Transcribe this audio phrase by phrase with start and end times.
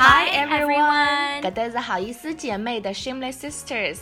[0.00, 1.17] Hi everyone，
[1.48, 3.96] 搿搭是好意思姐妹的 Shameless Sisters，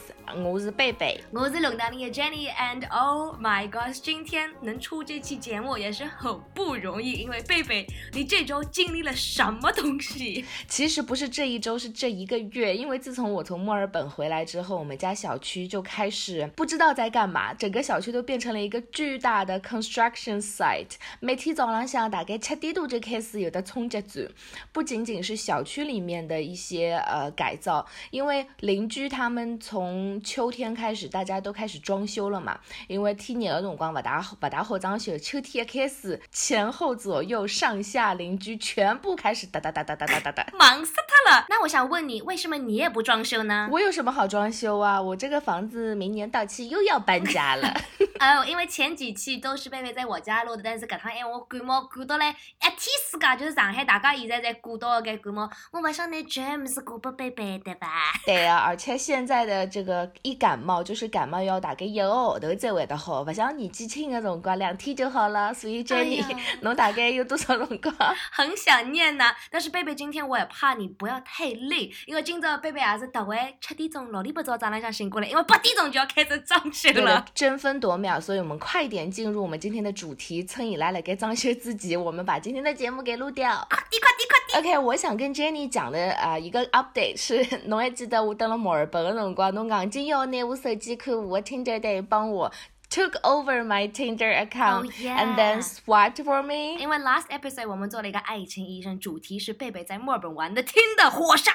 [0.45, 10.45] 我是贝贝，我是龙当里的 Jenny，and Oh my gosh，今天能出这期节目也是很不容易，因为贝贝，你这周经历了什么东西？
[10.67, 24.29] 其实不是这一周，是这一个月，因为自从我从墨尔本回来之后，我们家小区就开始不知道在干嘛，整个小区都变成了一个巨大的 construction site，每天早上向大概七点多就开始有的冲击转，
[24.73, 25.77] 不仅仅是小区。
[25.87, 32.59] 里面的一些呃改造，因为邻居他们从秋天开始，大家都开始装修了嘛。
[32.89, 41.47] 因为天热的辰光不大不大好装修，秋天开始前后左右上下邻居全部开始哒哒哒哒哒哒哒哒，忙死他了。
[41.49, 43.69] 那我想问你，为什么你也不装修呢？
[43.71, 45.01] 我有什么好装修啊？
[45.01, 47.75] 我这个房子明年到期又要搬家了。
[48.19, 55.51] 哦，因为前几期都是贝贝在我家录的，但是搿趟因为我感冒感到嘞一天世界，就是上海大家现在在感到的搿感冒。
[55.73, 57.89] 我勿想拿 James 过拨贝贝对吧？
[58.25, 65.53] 对啊，而且现在的这个一感冒就是感冒要大概一个号头才会得好，勿像年纪轻的辰光两天就好了。
[65.53, 66.25] 所以 Jenny，
[66.63, 67.95] 侬大概有多少辰光？
[68.33, 80.45] 很想念呐，但是贝贝今天我也怕你不要太累，因为今朝贝贝也是特晚七点钟六点八早早浪向醒过来，因为八点钟就要开始装修了，争分夺秒，所以我们快点进入我们今天的主题。
[80.45, 83.67] 趁你来了该装修自己，我们把今天的节目给录掉。
[83.69, 85.69] 快滴快滴快滴！OK，我想跟 Jenny。
[85.69, 92.53] 讲的啊，一个 update 是， 侬还记得我登了墨尔本的辰光，侬硬劲要拿我手机看我的 Tinder 得帮我。
[92.89, 96.79] Took over my Tinder account and then swiped for me。
[96.79, 101.53] 因为 last episode 我们做了一个爱情医生，主题是贝贝在墨尔本玩的 Tinder 火烧。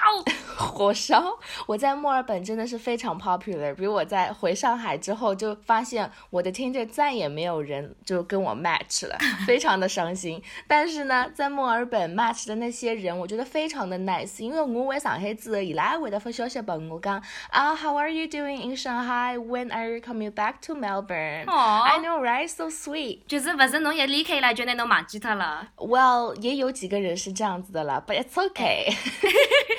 [0.58, 1.40] 火烧！
[1.66, 3.74] 我在墨尔本真的是非常 popular。
[3.74, 10.42] 比如我在回上海之后，就发现我的 Tinder 再也没有人就跟我 match 了，非常的伤心。
[10.68, 14.44] 但是呢，在墨尔本 match 的那些人，我觉得非常的 nice。
[14.44, 19.38] 因为我回上海之后，伊拉会得发消息给我讲啊，How are you doing in Shanghai?
[19.38, 21.31] When are you coming back to Melbourne?
[21.48, 22.48] I know, right?
[22.48, 23.22] So sweet.
[23.28, 28.96] 就是不是侬一离开了就拿侬忘记他了？Well，也有几个人是这样子的了，But it's okay.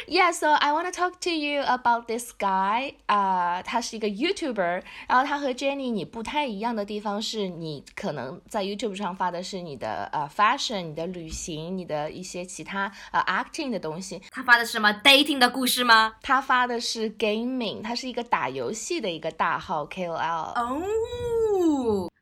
[0.08, 2.94] Yeah, so I want to talk to you about this guy.
[3.06, 4.82] 啊，他是一个 YouTuber。
[5.08, 14.20] 然后他和 Jenny 你不太一样的地方是，你可能在 YouTube 上发的是你的呃 fashion、你的旅行、你的一些其他呃 acting 的东西。
[14.30, 16.14] 他发的是什么 dating 的故事吗？
[16.20, 20.52] 他发的是 gaming，他是一个打游戏的一个大号 KOL。
[20.54, 20.82] 哦。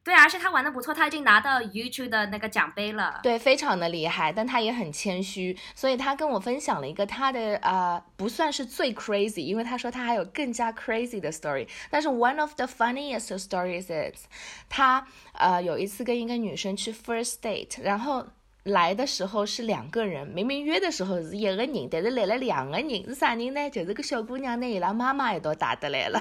[0.02, 3.20] 对，而且他玩的不错，他已经拿到 YouTube 的那个奖杯了。
[3.22, 11.68] 对，非常的厉害，但他也很谦虚，所以他跟我分享了一个他的呃，不算是最 crazy，因为他说他还有更加 crazy 的 story。
[11.90, 14.24] 但是 one of the funniest stories is，
[14.68, 18.26] 他呃有一次跟一个女生去 first date，然后
[18.64, 23.70] 来的时候是两个人，明明约的时候是一个人，但是来了两个人，是啥人呢？
[23.70, 26.20] 就是个小姑娘呢，伊拉妈妈一道带得来了。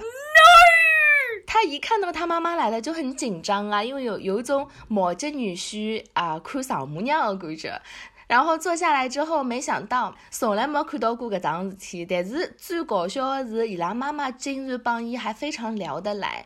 [1.51, 7.81] 他一看到他妈妈来了就很紧张啊，因为有有一种摸着女婿啊哭丧母娘的感觉。
[8.29, 12.05] 然后坐下来之后，没想到从来没看到过搿桩事体。
[12.05, 16.45] 但是最搞笑的是，伊拉妈妈竟然帮伊还非常聊得来。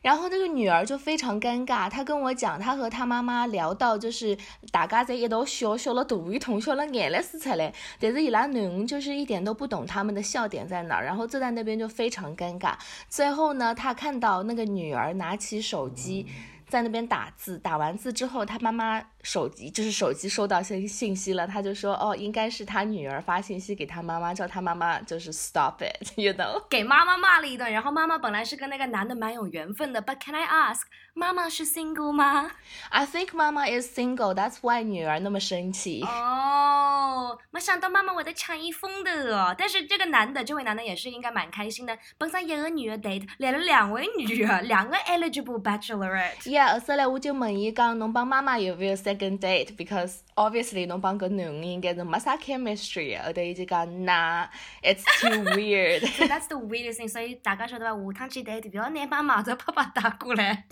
[0.00, 4.38] 然后那个女儿就非常尴尬，她跟我讲，她和她妈妈聊到就是
[4.70, 7.74] 大家在一道笑，笑了大一通，笑了眼泪湿出来。
[7.98, 12.74] 但是伊拉囡就是一点都不懂他们的笑点在哪儿，然后坐在那边就非常尴尬。
[13.08, 16.28] 最后呢，她看到那个女儿拿起手机。
[16.66, 27.72] 在那边打字，打完字之后，他妈妈手机就是手机收到信信息了，他就说哦，应该是他女儿发信息给他妈妈，叫他妈妈就是 stop it，you know，给妈妈骂了一顿。
[27.72, 30.82] 然后妈妈本来是跟那个男的蛮有缘分的，but can I ask，
[31.14, 32.50] 妈妈是 single 吗
[32.90, 36.02] ？I think 妈妈 is single，that's why 女儿那么生气。
[36.02, 39.54] 哦，没想到妈妈我在抢一风的哦。
[39.56, 46.42] 但是这个男的，这位男的也是应该蛮开心的，本身一个女儿 date 来了两位女儿，两个 eligible bachelorette。
[46.42, 53.20] Yeah，后来我就问伊讲，侬帮妈妈有没有 second date？Because obviously 侬帮个男人应该是没啥 chemistry。
[53.22, 56.00] 后头伊就讲，Nah，it's too weird。
[56.28, 57.08] That's the weirdest thing。
[57.08, 58.12] 所以大家晓得伐？
[58.12, 60.64] 下趟去 date 不要拿妈妈或者爸爸带过来。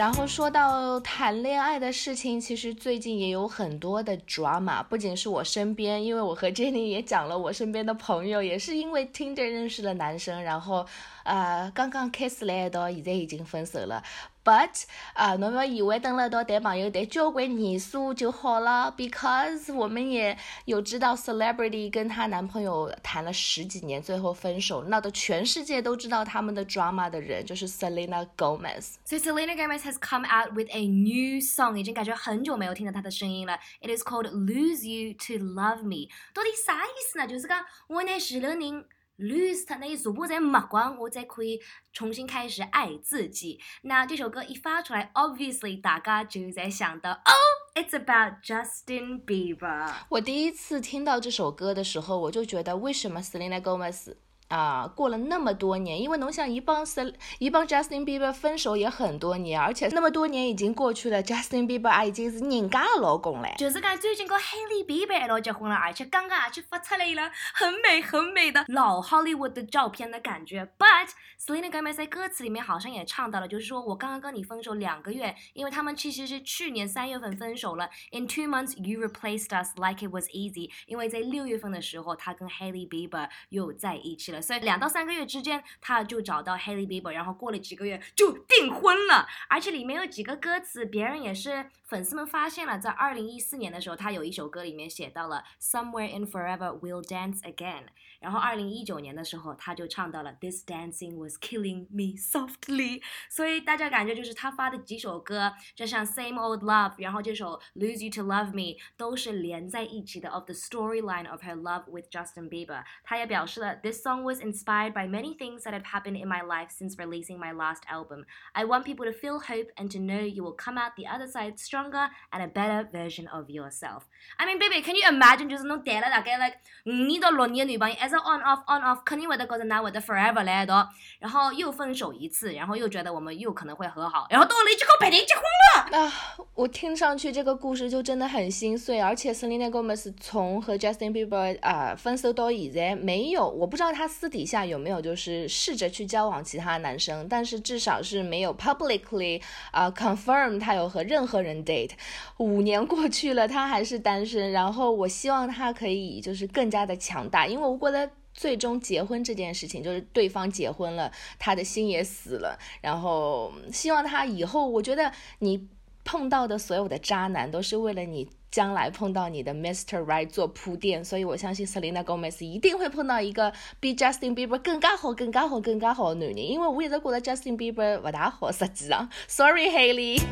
[0.00, 10.86] 然后说到谈恋爱的事情，其实最近也有很多的 drama，不仅是我身边，因为我和 Jenny 也讲了，我身边的朋友也是因为 Tinder 认识了男生，然后，
[11.24, 14.02] 呃，刚刚开始来一道，现在已经分手了。
[14.42, 28.94] But 啊，侬勿要以为等了到谈朋友谈交关年数就好了，because 我们也有知道 celebrity 跟她男朋友谈了十几年，最后分手，闹得全世界都知道他们的 drama 的人就是 Selena Gomez。
[29.04, 33.58] 所以 Selena Gomez has come out with a new song，已经感觉很久没有听到她的声音了。
[33.82, 36.08] It is called Lose You to Love Me。
[36.32, 37.26] 到底啥意思呢？
[37.26, 38.84] 就是讲我那十六年。
[39.20, 41.60] Lose 它那一组我再抹光，我才可以
[41.92, 43.60] 重新开始爱自己。
[43.82, 49.92] 那这首歌一发出来，obviously 大家就在想到，Oh，it's about Justin Bieber。
[50.08, 54.14] 我第一次听到这首歌的时候，我就觉得为什么 Selena Gomez？
[54.50, 63.48] 啊，过了那么多年，因为侬想一帮 C 一帮 Justin Bieber 分手也很多年，而且那么多年已经过去了，Justin Bieber 已经是人家的老公了。
[63.56, 70.68] 就是讲最近跟 Hailey Bieber 一道结婚了，而且刚刚而且发出来了很美很美的老 Hollywood 的照片的感觉。
[70.76, 71.10] But
[71.40, 77.88] Selena Gomez 在歌词里面好像也唱到了，就是说我刚刚跟你分手两个月，因为他们其实是去年三月份分手了。
[78.10, 84.39] In two months you replaced us like it was easy，因为在六月份的时候他跟 Hailey Bieber 又在一起了。
[84.40, 89.26] 所以两到三个月之间，他就找到 Haley Bieber，然后过了几个月就订婚了。
[89.48, 97.84] 而且里面有几个歌词，别人也是粉丝们发现了，在二零一四年的时候，他有一首歌里面写到了 Somewhere in Forever we'll dance again。
[98.20, 103.02] 然后二零一九年的时候，他就唱到了 This dancing was killing me softly。
[103.30, 112.10] 所以大家感觉就是他发的几首歌，就像 Same Old Love，然后这首 Lose You to Love Me，都是连在一起的 of the storyline of her love with
[112.10, 112.84] Justin Bieber。
[113.02, 117.37] 他也表示了 This song was inspired by many things that have happened in my life since releasing
[117.37, 118.25] my last album.
[118.53, 121.27] I want people to feel hope and to know you will come out the other
[121.27, 124.05] side stronger and a better version of yourself.
[124.39, 127.95] I mean, baby, can you imagine 就是侬谈了大概 like 五年到六年的女朋友。
[128.05, 130.87] 是 on off on off，肯定会得觉得那会得 forever 来的，
[131.19, 135.58] 然后又分手一次，然后又觉得我们又可能会和好，然后到了就跟别人结婚了。
[135.92, 136.12] 啊，
[136.54, 151.90] 我听上去这个故事就真的很心碎，而且 Selena Gomez 从和 Justin Bieber 啊分手到现在，没有，我不知道他私底下有没有就是试着去交往其他男生，但是至少是没有 publicly 啊 confirm 他有和任何人 date。
[152.38, 158.10] 五年过去了，他还是单身，然后我希望他可以就是更加的强大，因为我觉得。
[158.32, 162.58] 最终结婚这件事情，就是对方结婚了，他的心也死了。
[162.80, 165.68] 然后希望他以后，我觉得你
[166.04, 170.02] 碰到的所有的渣男，都是为了你将来碰到你的 Mr.
[170.04, 171.04] Right 做铺垫。
[171.04, 176.38] 所以我相信 Selena Gomez 一定会碰到一个比 Justin Bieber 更加好、更加好、更加好的男人。
[176.38, 179.08] 因为我一直觉得 Justin Bieber 不大好，实际上。
[179.28, 180.22] Sorry Haley。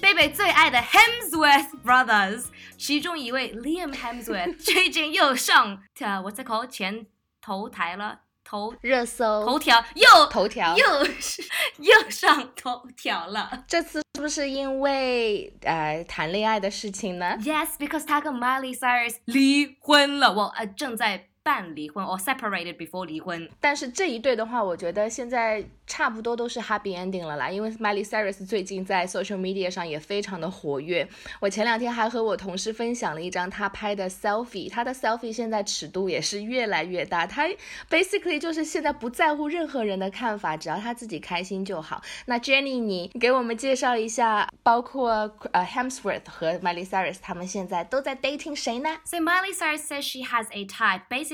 [0.00, 2.44] 贝贝最爱的 Hemsworth Brothers。
[2.78, 7.06] 其中一位 Liam Hemsworth 最近又上，what's it called 前
[7.40, 11.42] 头台了，头热搜头条又头条又是
[11.78, 13.64] 又上头条了。
[13.66, 23.49] 这次是不是因为呃谈恋爱的事情呢？Yes，because 他跟 Miley Cyrus 离婚了，我呃正在办离婚，or separated before 离婚。
[23.59, 25.65] 但是这一对的话，我觉得现在。
[25.85, 31.05] 差不多都是 happy ending 了啦，因为 Miley Cyrus 最近在 social media 上也非常的活跃。
[31.41, 37.27] 我前两天还和我同事分享了一张他拍的 selfie，他的 selfie 现在尺度也是越来越大。
[37.27, 37.49] 他
[37.89, 42.01] basically 就是现在不在乎任何人的看法，只要他自己开心就好。
[42.27, 48.89] 那 Jenny，你给我们介绍一下，包括呃 Hemsworth 和 Miley Cyrus 他们现在都在 dating 谁呢？
[49.03, 50.65] So Miley Cyrus says she has a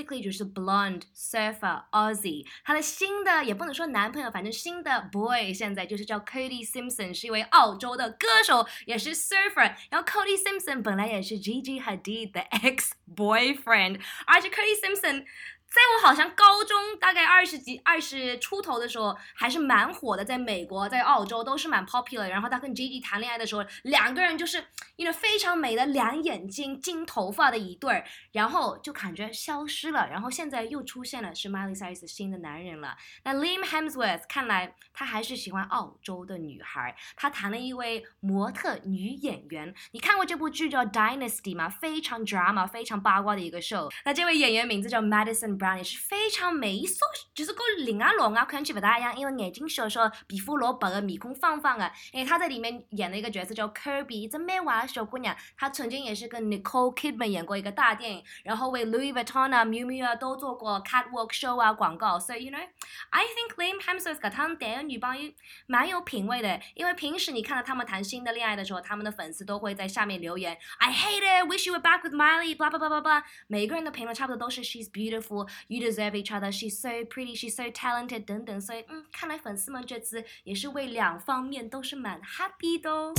[0.04, 2.46] 就是 blonde surfer Aussie。
[2.64, 9.75] 她的新的也不能说男朋友，反正新的 boy 现在就是叫 Cody Simpson，是一位澳洲的歌手，也是 surfer。
[9.90, 15.25] 然后 Cody Simpson 本来也是 Gigi Hadid 的 ex boyfriend，而且 Cody Simpson。
[15.75, 22.28] 在我好像高中大概二十几、二十出头的时候，还是蛮火的，在美国、在澳洲都是蛮 popular。
[22.28, 24.64] 然后他跟 Gigi 谈恋爱的时候，两个人就是，
[24.95, 30.09] 一个非常美的两眼睛、金头发的一对儿，然后就感觉消失了。
[30.09, 32.97] 然后现在又出现了，是 Miley Cyrus 新的男人了。
[33.25, 39.75] 那 Liam Hemsworth 看来他还是喜欢澳洲的女孩，他谈了一位模特女演员。
[39.90, 41.69] 你看过这部剧叫 Dynasty 吗？
[41.69, 43.90] 非常 drama、非常八卦的一个 show。
[44.04, 45.63] 那这位演员名字叫 Madison。
[45.76, 51.90] 也是非常美，少就是跟另外老外看上去不大一样，因为眼睛小小，皮肤老白的，面孔方方的。
[52.12, 55.35] 因为她在里面演了一个角色叫 Kirby，一只蛮娃的小姑娘。
[55.56, 62.18] 她曾经也是跟 Nicole Kidman 演过一个大电影，然后为 Louis Vuitton 啊、Miu Miu 啊都做过 catwalk show 啊广告。
[62.18, 65.33] 所以，you know，I think Liam Hemsworth 跟他们谈的女朋友
[65.66, 66.61] 蛮有品味的。
[66.75, 73.23] 因为平时你看到他们谈新的恋爱的时候，他们的粉丝都会在下面留言，I hate it，wish you were back with Miley，blah blah blah blah blah。
[73.47, 75.49] 每个人的评论差不多都是 She's beautiful。
[75.68, 78.61] You deserve each other, she's so pretty, she's so talented 等等。
[78.61, 83.14] 所以嗯，看来粉丝们这次也是为两方面都是蛮 happy 的哦。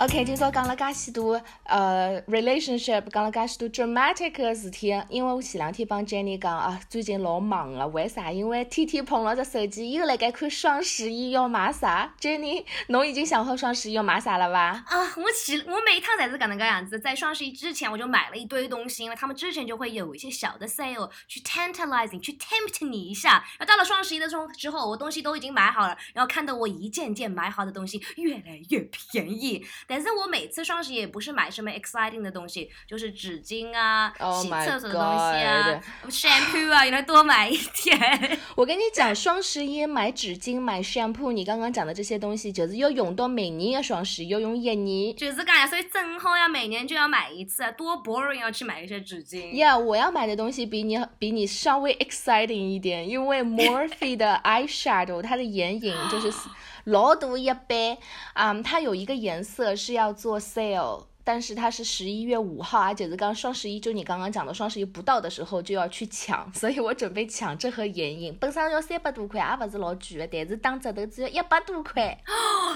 [0.00, 4.98] OK，今朝讲了介许多呃 relationship，讲了介许多 dramatic 的事体。
[5.10, 8.32] 因为我前两天帮 Jenny 讲啊，最近老忙啊，为啥？
[8.32, 12.14] 因为天天碰牢着手机，又辣盖看双十一要买啥。
[12.18, 14.82] Jenny，侬已经想好双十一要买啥了吧？
[14.86, 23.44] 啊，我其我每一趟才是讲那个样子，在双十一之前我就买了一堆东西，因为他们之前就会有一些小的 sale 去 tantalizing，去 tempt 你一下。
[23.58, 28.80] 然后到了双十一的时候之后，我东西都已经买好了，然后看到我一件件买好的东西越来越
[29.12, 29.62] 便宜。
[29.90, 38.38] 但是我每次双十一也不是买什么 exciting 的东西，就是纸巾啊、洗厕所的东西啊、shampoo 啊，原来多买一点。
[38.54, 45.16] 我跟你讲，双十一买纸巾、买 shampoo，你刚刚讲的这些东西，就是要用到每年的双十一，要用一年。
[45.16, 49.50] 就是讲呀，所以正好呀每年就要买一次，多 boring 要去买一些纸巾。
[49.52, 56.32] Yeah，我要买的东西比你比你稍微 exciting 一点，因为 Morphe 的 eyeshadow，它的眼影就是。
[56.84, 57.98] 老大一杯，
[58.34, 72.18] 嗯，它有一个颜色是要做 sale，但是它是十一月五号而且是刚双十一，就你刚刚讲的双十一不到的时候就要去抢， 所以我准备抢这盒眼影，本身要三百多块，也不是老贵的，但是打折头只要一百多块。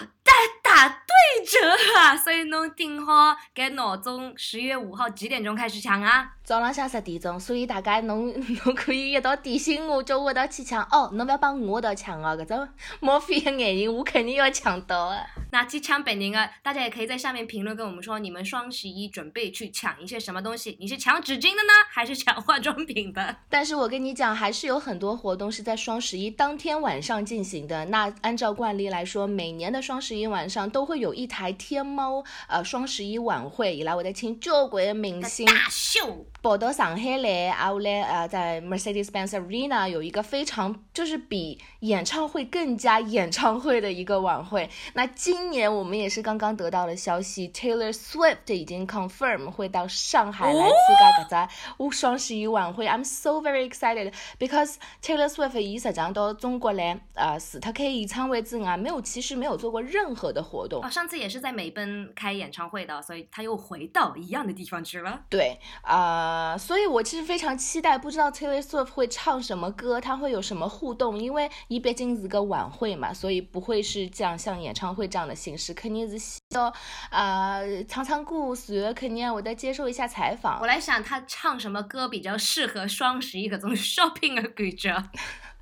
[0.62, 1.58] 打对折
[1.98, 2.16] 啊！
[2.16, 6.32] 所以侬定好该闹钟，十月五号几点钟开始抢啊？
[6.42, 8.32] 早浪向十点钟，所以大家侬
[8.64, 11.10] 侬可以一道提醒我，叫我一道去抢哦。
[11.12, 12.68] 侬不要帮我一道抢哦，搿种
[13.00, 15.24] 莫非的眼睛我肯定要抢到啊。
[15.54, 20.76] 那机枪本宁啊，大家也可以在下面评论跟我们说，你们双十一准备去抢一些什么东西？
[20.80, 23.36] 你是抢纸巾的呢，还是抢化妆品的？
[23.48, 27.84] 但是我跟你讲，还是有很多活动是在双十一当天晚上进行的。
[27.84, 30.64] 那按照惯例来说，每年的双十一晚上。
[30.74, 44.68] 都会有一台天猫呃双十一晚会，伊拉会得请交关的明星大秀跑到上海来，啊，我来呃在 Mercedes-Benz Arena 有一个非常就是比演唱会更加演唱会的一个晚会。
[44.94, 51.46] 那今年我们也是刚刚得到了消息，Taylor Swift 已经 confirm 会到上海来参加
[51.78, 52.86] 搿只双十一晚会。
[52.86, 60.84] I'm so very excited because Taylor Swift 伊实际上到中国来呃除他开演唱会之外，没有其实没有做过任何的活动。
[60.84, 65.20] 哦，上次也是在美奔开演唱会的，所以他又回到一样的地方去了。
[65.28, 76.72] 对，啊，所以我其实非常期待，不知道 Taylor Swift 会唱什么歌，他会有什么互动，因为伊毕竟是个晚会嘛，所以不会是这样像演唱会这样的形式，肯定是需要
[77.10, 78.34] 啊唱唱歌，
[78.68, 80.60] 然后肯定我再接受一下采访。
[80.60, 85.10] 我来想，他唱什么歌比较适合双十一搿种 shopping 的感觉？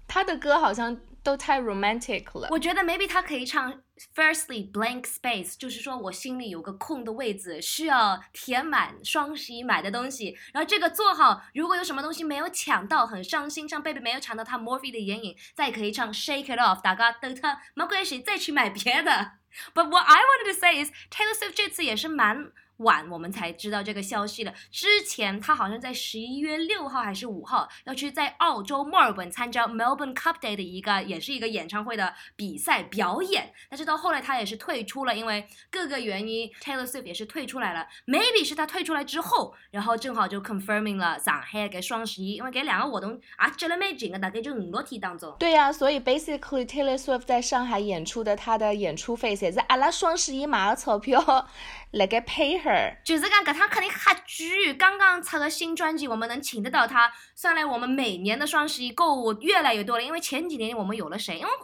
[0.07, 1.01] 他的歌好像。
[1.25, 2.49] 都太 romantic 了。
[2.51, 3.81] 我觉得 maybe 他可以唱
[4.13, 10.37] Firstly blank space，就是说我心里有个空的位置，需要填满双十一买的东西。
[10.53, 19.35] 然后这个做好，如果有什么东西没有抢到，很伤心，像 baby 没有抢到他 Morphe 的眼影，再可以唱 Shake it off，大家等他没关系，再去买别的。
[19.74, 22.52] But what I wanted to say is Taylor Swift 这次也是蛮。
[22.83, 24.53] 晚我们才知道这个消息的。
[24.71, 33.53] 之前他好像在十一月六号还是五号要去在澳洲墨尔本参加 Melbourne Cup Day 的一个，也是一个演唱会的比赛表演。
[33.69, 37.87] 但是到后来他也是退出了，因为各个原因，Taylor Swift 也是退出来了。
[38.07, 45.35] Maybe 是他退出来之后，然后正好就 confirming 了上海给双十一，因为给两个活动啊接了蛮近的，大概就五六天当中。
[45.39, 51.49] 对呀，所以 basically Taylor Swift 在上海演出的他的演出费，侪是阿拉双十一买的钞票
[51.93, 52.72] 来给 pay 她。
[53.05, 54.75] 就是讲，搿趟肯定很贵。
[54.75, 60.03] 刚刚出个新专辑，我们能请得到他，算来我们每年的双十一购物越来越多了。
[60.03, 61.37] 因为前几年我们有了谁？
[61.37, 61.57] 因为我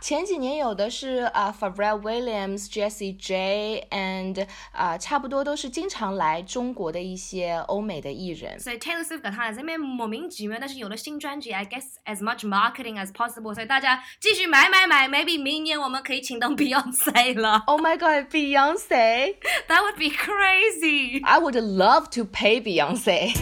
[0.00, 8.58] 前几年有的是啊，Pharrell Williams、Jessie J and 啊，差不多都是经常来中国的一些欧美的艺人。
[8.58, 13.54] 所以 Taylor Swift 搿趟还是蛮莫名其妙，但是有了新专辑，I guess as much marketing as possible。
[13.54, 17.62] 所以大家继续买买买，maybe 明年我们可以请到 Beyonce 了。
[17.66, 21.22] Oh my God，Beyonce！That would be crazy.
[21.24, 23.34] I would love to pay Beyonce.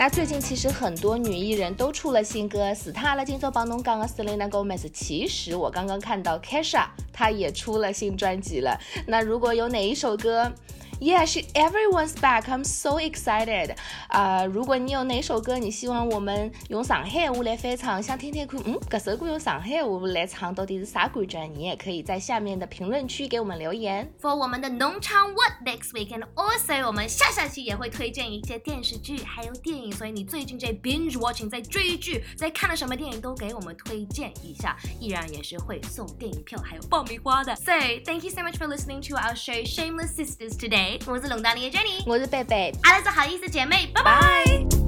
[0.00, 3.24] 那最近其实很多女艺人都出了新歌，是她了。
[3.24, 8.78] 今朝帮侬讲的 Selena Gomez，其实我刚刚看到 Kesha 她也出了新专辑了。
[9.08, 10.52] 那如果有哪一首歌
[10.99, 12.47] Yeah, she everyone's back.
[12.47, 13.75] I'm so excited.
[14.07, 21.43] 啊、如果你有哪首歌你希望我们用上海话来翻唱，想听听看，嗯，这首歌用上海话来唱到底是啥感觉？
[21.47, 24.09] 你也可以在下面的评论区给我们留言。
[24.21, 37.53] for 我们的农场 What next week and also 我们下下期也会推荐一些电视剧还有电影，所以你最近在 binge watching 在追剧在看了什么电影都给我们推荐一下，依然也是会送电影票还有爆米花的。
[37.57, 37.73] So
[38.05, 40.86] thank you so much for listening to our show Shameless Sisters today。
[41.06, 44.87] 我是龙达里的 Jenny，我是贝贝，阿拉是好意思姐妹，拜拜。